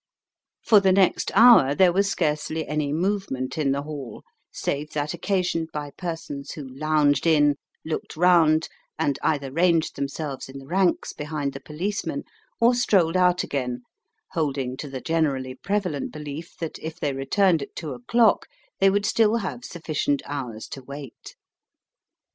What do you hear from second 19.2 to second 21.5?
have sufficient hours to wait.